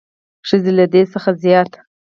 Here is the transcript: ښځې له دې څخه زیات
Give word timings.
ښځې 0.47 0.71
له 0.79 0.85
دې 0.93 1.01
څخه 1.13 1.29
زیات 1.43 1.71